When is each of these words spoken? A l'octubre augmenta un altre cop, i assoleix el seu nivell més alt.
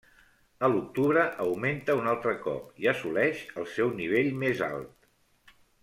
A 0.67 0.69
l'octubre 0.75 1.25
augmenta 1.43 1.97
un 2.01 2.09
altre 2.13 2.33
cop, 2.47 2.73
i 2.85 2.91
assoleix 2.95 3.45
el 3.63 3.69
seu 3.77 3.95
nivell 4.01 4.35
més 4.47 4.65
alt. 4.71 5.55